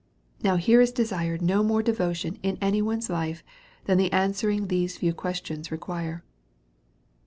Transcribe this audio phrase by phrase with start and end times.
[0.41, 3.43] Now here is desired no more devotion in any one's life,
[3.85, 6.23] than the answering these few questions require.